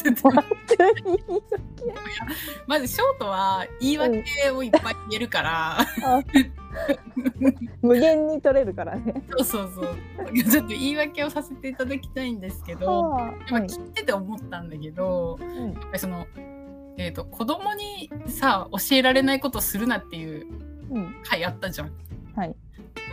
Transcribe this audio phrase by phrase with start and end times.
[0.04, 0.16] せて
[2.66, 5.78] まずショートは言い訳をいっぱい言えるから、
[7.82, 9.22] 無限に取れるからね。
[9.30, 16.26] そうそうそうちょっと言い訳をさせていただきたいんですけど、はあ今聞いてて思ったんだけど、うんやっぱりその、
[16.96, 20.46] えー、と子供にさ教えられないことをするなっていう
[20.90, 21.92] うん回あったじゃん。
[22.36, 22.54] はい。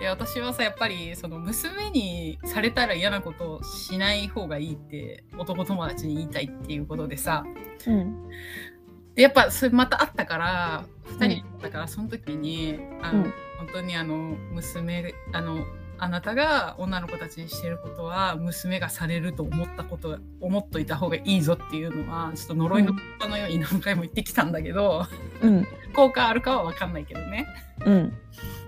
[0.00, 7.44] で私はさやっぱりその娘にされたら嫌なことをしない方がいいって男友達に言いたいっていうことでさ。
[7.86, 8.28] うん。
[9.14, 10.84] でやっぱそれまたあったから
[11.18, 13.34] 2人だからその時に、あのうん。
[13.58, 14.16] 本当にあの
[14.52, 15.66] 娘あの
[15.98, 25.04] あなたが女の子たちにしてることは娘がされると思ったこと思っといた方がいいぞっていうのはちょっと呪いの言葉のように何回も言ってきたんだけど、
[25.42, 25.66] うん。
[25.94, 27.46] 効果あるかは分かんないけどね。
[27.84, 28.12] うん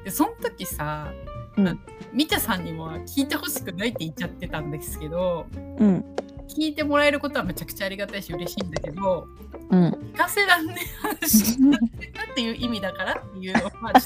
[0.05, 1.12] でその時さ
[1.56, 1.80] うん。
[2.12, 6.05] みちゃさんにも聞いてほしくないって言っちゃってたんですけどうん。
[6.48, 9.27] 聞いてもらえることはめちゃくちゃありがたいし嬉しいんだけど
[9.70, 9.89] うん。
[9.89, 14.00] 聞かせらんねえ話になってたっていう意味だからっていうのをまあ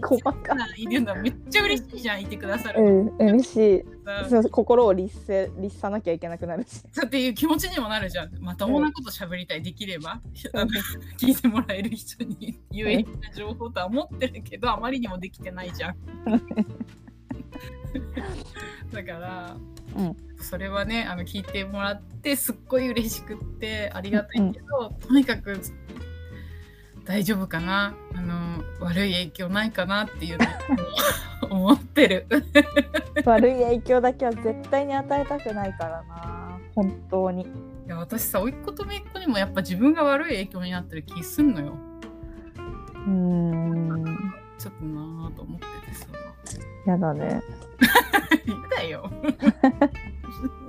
[0.00, 0.34] 細か
[0.76, 2.82] いるのはめっちゃ嬉しいじゃんいてくださる。
[2.82, 3.80] うん嬉しい。
[3.80, 6.64] う心を律せ律さなきゃいけなくなる。
[6.64, 8.30] しっていう気持ちにもなるじゃん。
[8.40, 10.20] まともなこと喋りたいできれば。
[11.18, 15.96] 聞いてもらえる人に有益な情報とは思ってるけどあまりにもできてないじゃん。
[18.92, 19.56] だから、
[19.96, 20.16] うん。
[20.40, 25.56] それはねあの聞いてもらってすっごい嬉しくってありがたいけど、とにかく
[27.04, 27.94] 大丈夫かな？
[28.14, 32.26] あの悪い影響ないかなっていうのを 思ってる。
[33.24, 36.58] 悪い影響だけは絶対に与えたくないからな。
[36.74, 37.42] 本当に。
[37.42, 37.46] い
[37.88, 41.76] や私さ甥っ子と姪っ子にもやっぱ自分が悪い影響になってる気すんのよ。
[42.94, 44.34] うーん。
[44.58, 46.06] ちょっとなぁと思っててさ。
[46.86, 47.42] やだね。
[48.46, 49.10] 嫌だよ。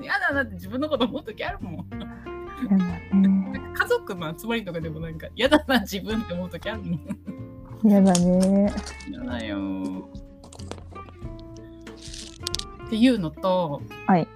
[0.01, 1.75] 嫌だなって自分のこと思う時あるもん。
[1.91, 3.32] やだね
[4.03, 8.73] 族の集まりとかでもなんか嫌だな自分って思う時あるもんやだね。
[9.09, 9.57] 嫌だよ。
[12.85, 14.27] っていうのとはい。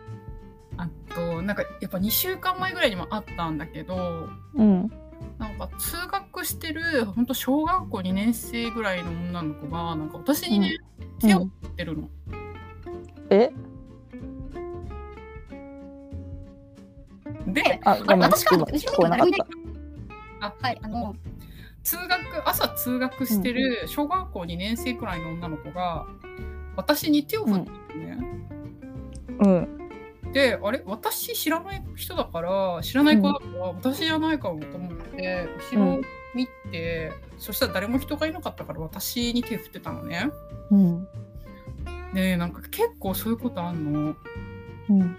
[0.77, 4.91] あとなんかやっぱ2週間前ぐらいにもあったんだけどうん。
[5.37, 10.77] なんか通学してるほんと小学校2年生ぐらいの女の子がなんか私にね、
[11.19, 12.09] 手を振ってるの。
[13.29, 13.51] え？
[17.87, 19.27] あごめん私から聞こえなかっ
[20.39, 20.47] た。
[20.47, 21.15] あはい、あの、
[21.83, 26.05] 通学朝通学してる小学校2年生くらいの女の子が
[26.75, 28.47] 私に手を振ってるのね。
[29.39, 30.33] うん。
[30.33, 36.01] であれ私知らない人だから知らない子だから、私じゃないかもと思って後ろを
[36.35, 40.29] 見て、そしたら誰も人がいなかったから私に手振ってたのね。
[40.71, 41.07] うん。
[42.13, 44.15] でなんか結構そういうことあんの。
[44.89, 45.17] うん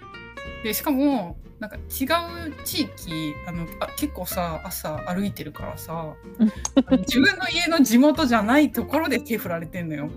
[0.63, 6.13] でしかもなんか違う地域あのあ結構さ朝歩いてるからさ
[6.99, 10.09] 自分の家の地元じゃないところで手振られてんのよ。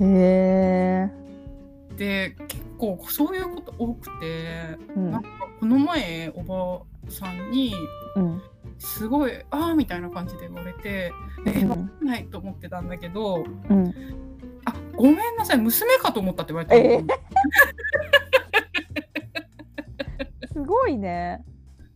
[0.00, 1.24] へえ
[1.96, 5.10] で結構そういうこと多くて、うん。
[5.12, 5.28] なんか
[5.60, 7.74] この前おばさんに
[8.16, 8.42] うん。
[8.78, 11.12] すごい「ああ」みたいな感じで言われて
[11.46, 11.68] 「えうん。
[11.68, 13.94] わかんない」と思ってたんだけどうん
[14.66, 16.80] 「あごめんなさい娘かと思った」って言われたの。
[16.80, 18.23] えー
[20.54, 21.44] すごいね。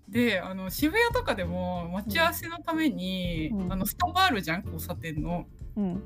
[0.09, 3.73] であの渋谷とかでも待ち合わせのために、うん。
[3.73, 4.63] あのスタバあるじゃん？
[4.63, 5.47] 交差点の。
[5.77, 6.03] うん。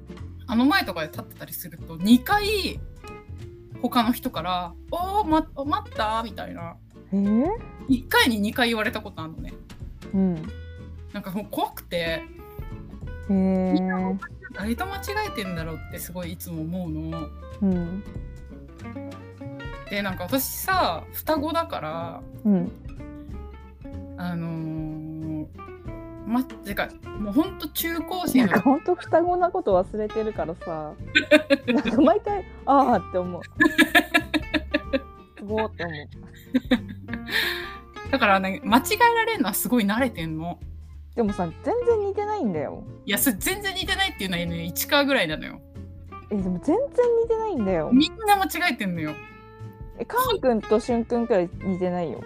[0.46, 2.78] あの前とかで立ってたりすると2回
[3.80, 6.76] 他の人から「おー、ま、待った?」みたいな。
[7.12, 7.46] えー
[7.88, 9.52] ？1回に2回言われたことあるのね。
[10.14, 10.34] うん。
[11.12, 11.96] なんかもう怖くて。
[11.96, 12.24] へ
[13.30, 13.76] え
[14.54, 17.28] 誰と間違えてんだろうってすごいいつも思うの。
[17.62, 18.04] うん
[19.92, 22.72] でなんか私さ双子だからうん。
[24.16, 25.46] あのー、
[26.26, 26.88] まってか
[27.18, 30.94] もうほんと中高な生のんか本当双子なこと忘れてるからさ。
[31.68, 33.42] なんか毎回ああって思う。
[35.38, 36.08] すごーって思う。
[38.10, 40.58] だからね間違えられるのはすごい慣れてんの。
[41.14, 42.82] でもさ全然似てないんだよ。
[43.04, 45.60] いやそれ全然似てないっていうのはね市川ぐらいなのよ。
[46.30, 46.76] えでも全然
[47.22, 47.90] 似てないんだよ。
[47.92, 49.12] みんな間違えてんのよ
[49.98, 52.20] えカン君としゅん君くらい似てないよ。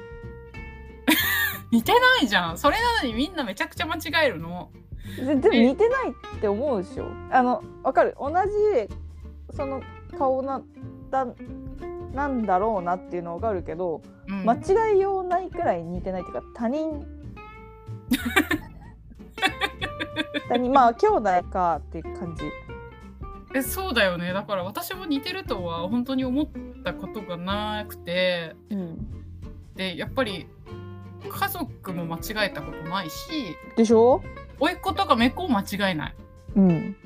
[1.71, 2.59] 似てないじゃん。
[2.59, 4.71] それなのにみんなめちゃくちゃ間違えるの。
[5.17, 7.09] 全然似てないって思うでしょ。
[7.31, 8.17] あのわかる。
[8.19, 8.89] 同じ
[9.57, 9.83] その
[10.19, 10.63] 顔な
[11.11, 11.27] だ
[12.13, 14.45] なんだろうなっていうのわかるけど、うん。
[14.45, 17.07] 間違いようないくらい似てないっていうか他人。
[20.49, 20.73] 他人。
[20.73, 22.45] まあ兄弟かっていう感じ。
[23.55, 24.33] えそうだよね。
[24.33, 26.47] だから私も似てるとは本当に思っ
[26.87, 28.93] たことがなくてうん。
[28.94, 28.97] っ
[29.77, 30.47] てやっぱり
[31.29, 33.17] 家族も間違えたことないし
[33.77, 34.23] でしょ？
[34.61, 36.15] 甥っ子とか姪っ子も間違えない。
[36.55, 36.97] うん。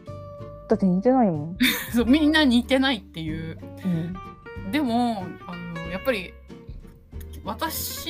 [0.68, 1.58] だって似てないもん、
[1.92, 3.58] そうみんな似てないっていう。
[3.84, 3.88] う
[4.68, 6.32] ん、でもあのやっぱり
[7.44, 8.08] 私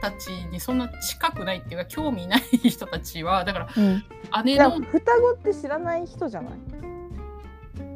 [0.00, 4.02] たちにそんな近くないっていうか興味ない人たちはだからうん、
[4.44, 6.50] 姉の双子って知らない人じゃな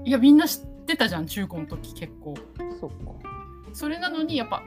[0.04, 0.08] い？
[0.08, 2.34] いやみんな知ってたじゃん中高の時結構
[2.88, 3.34] そっか。
[3.72, 4.62] それなのにやっぱ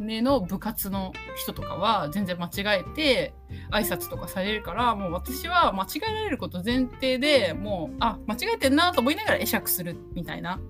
[0.00, 3.34] 姉の部活の人とかは全然間違えて
[3.70, 10.60] 挨拶とかされるからもう私は間違えられること前提でもうあ間違えてんなと思いながら会釈するみたいな。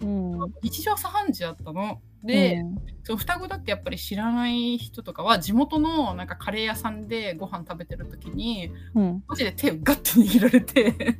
[0.00, 0.38] うん。
[0.62, 2.00] 日常茶飯事だったの。
[2.22, 2.62] で、
[3.04, 11.18] その双子だってやっぱり知らない人とかは地元のなんかカレー屋さんでご飯食べてる時にうん、うんマジで手をガッて握られて。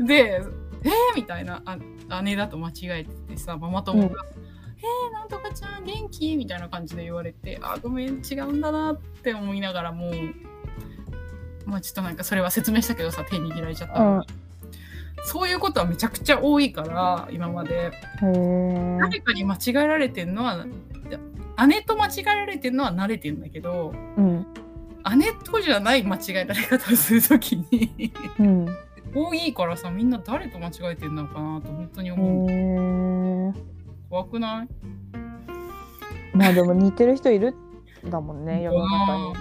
[0.00, 0.42] で
[0.84, 1.62] 「えー?」みたいな。
[1.64, 4.24] あ姉だと間違えててさママ友が
[4.78, 10.12] 「えー、なんとかちゃん元気?」みたいな感じで言われて「あごめん違うんだな」って思いながらもう
[11.66, 14.22] まあちょっとなんかそれは説明したけどさ手握られちゃったの、うん。
[15.24, 17.92] そういうことはめちゃくちゃ多いから今まで。
[18.20, 20.66] 誰かに間違えられてんのは
[21.68, 24.46] 姉と間違えられてんのは慣れてんだけどうん。
[25.18, 28.66] 姉とじゃない間違えられ方をするときにうん
[29.14, 33.52] 多いからさみんな誰と間違えてんのかなと本当にへ思う、え
[34.08, 34.68] 怖くない？
[36.36, 37.54] まあでも似てる人いる
[38.06, 39.34] んだもんね世の中に。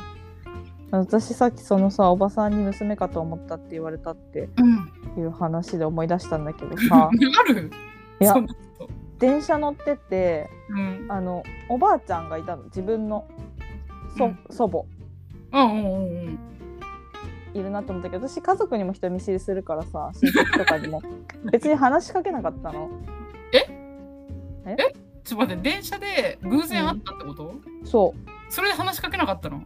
[0.92, 5.21] 私さっきそのさおばさんに娘かと思ったって言われたってうん。
[5.21, 7.10] いう話で思い出したんだけどさ。
[7.12, 7.69] ある？
[8.19, 8.33] いや
[9.19, 11.06] 電車乗っててうん。
[11.10, 12.63] あのおばあちゃんがいたの。
[12.65, 13.27] 自分の
[14.18, 14.39] そ,、うん。
[14.50, 14.86] 祖母。
[15.51, 16.39] うんうんうんうん
[17.60, 21.02] いるなと思ったけど私家族にも人見知りするからさ 親戚とかにも。
[21.52, 22.90] 別に話しかけなかったの。
[25.30, 27.54] ちょっと待って電車で偶然会ったってこと、
[27.84, 28.16] そ
[28.50, 29.62] それで話しかけなかったの？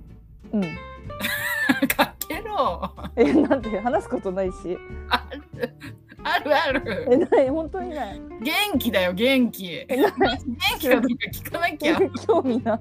[0.52, 0.62] ううん。
[1.88, 2.92] かけろ。
[3.16, 4.78] えなんて話すことないし。
[5.10, 6.82] あるある。
[6.82, 8.22] あるえない本当にない。
[8.42, 9.86] 元気だよ元気。
[9.88, 9.98] 元
[10.80, 11.98] 気かどうか聞かなきゃ。
[12.28, 12.76] 興味な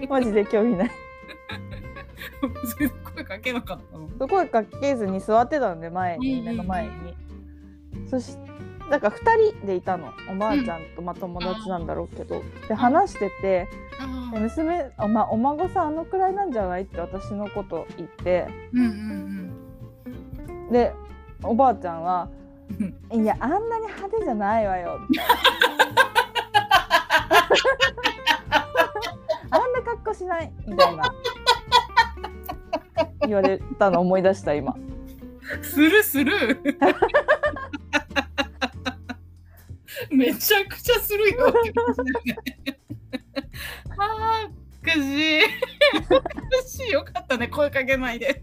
[0.00, 0.06] い。
[0.06, 0.90] マジで興味ない
[3.14, 4.28] 声かけなかったの。
[4.28, 6.90] 声かけずに座ってたので前にうん目の前に、
[8.08, 8.36] そし
[8.90, 10.12] だから2人でいたの。
[10.30, 12.42] おばあちゃんと、まあ、友達なんだろうけど。
[12.68, 13.68] で話してて
[14.00, 18.46] あで娘お,、ま、お孫さんあのくらいなんじゃないって私のこと言って。
[18.72, 19.68] うんうん
[20.70, 20.92] で
[21.42, 22.28] おばあちゃんは
[22.78, 25.34] うん「いやあんなに派手じゃないわよ」みたいな
[29.50, 31.04] あんな格好しないみたいな
[33.28, 34.74] 言われたの思い出した今。
[35.62, 36.60] するする。
[40.10, 41.52] めちゃくちゃするよ。
[43.98, 45.42] あーおかしい
[46.10, 46.30] おか
[46.66, 48.42] しいよかったね声かけないで。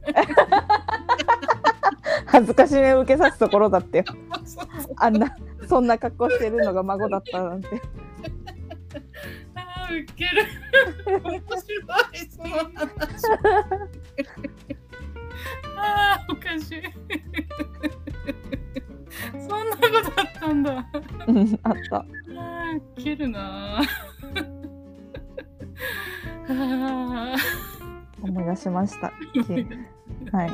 [2.25, 4.03] 恥ずかしめを受けさすところだって
[4.97, 5.35] あんな
[5.67, 7.81] そんな格好してるのが孫だったなんて。
[9.55, 10.45] あーウケる。
[11.23, 11.57] 面白
[12.13, 13.23] いその話
[15.75, 16.81] あーおかしい。
[19.47, 20.85] そんなことあったんだ。
[21.27, 21.97] うんあった。
[21.97, 23.81] あーウケるな。
[26.47, 27.35] あ
[28.21, 29.11] 思い出しました。
[29.33, 29.67] ー
[30.31, 30.51] はい。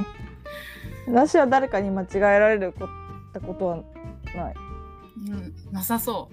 [1.07, 3.77] 私は誰かに間違えられるこったことは
[4.35, 4.55] ない。
[5.27, 6.29] うん、なさそ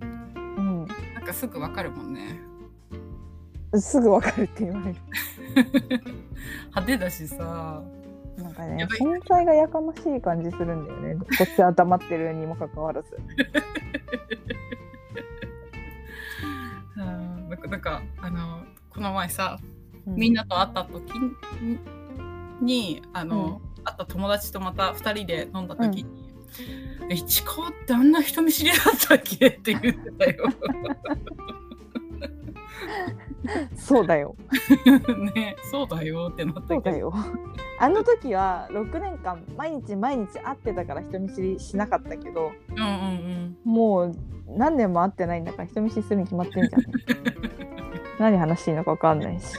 [0.00, 0.04] う。
[0.04, 0.86] うん。
[1.14, 2.40] なんかすぐわかるもんね。
[3.76, 4.96] すぐわかるって言われる。
[6.68, 7.82] 派手だしさ
[8.36, 11.16] なんかね存在がやかましい感じするんだよね。
[11.38, 13.16] こっちは黙ってるにもかかわらず。
[16.96, 17.48] うん。
[17.48, 19.58] なんかなんかあのこの前さ
[20.06, 21.12] うみんなと会った時
[22.60, 26.06] にあの、会った友達とまた2人で飲んだ時に
[27.10, 29.46] 「え市川ってあんな人見知りだったっけ?
[29.48, 30.44] 」って言ってたよ。
[33.74, 34.36] そうだよ。
[35.34, 37.12] ねそうだよってなったけど。
[37.82, 43.56] あの時は6年間毎日毎日会ってたから人見知りしなかったけどうんうんうん。
[43.64, 44.16] もう
[44.48, 46.82] 何年も会ってないんだから人見知りするに決まってんじゃん
[48.20, 49.56] 何話していいのか分かんないし